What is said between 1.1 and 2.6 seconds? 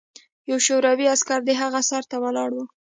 عسکر د هغه سر ته ولاړ و